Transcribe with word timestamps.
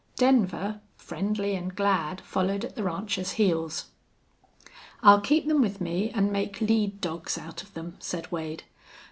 Denver, 0.15 0.81
friendly 0.97 1.53
and 1.53 1.75
glad, 1.75 2.21
followed 2.21 2.65
at 2.65 2.75
the 2.75 2.81
rancher's 2.81 3.33
heels. 3.33 3.91
"I'll 5.03 5.21
keep 5.21 5.47
them 5.47 5.61
with 5.61 5.79
me 5.79 6.09
an' 6.09 6.31
make 6.31 6.59
lead 6.59 6.99
dogs 7.01 7.37
out 7.37 7.61
of 7.61 7.75
them," 7.75 7.97
said 7.99 8.31
Wade. 8.31 8.63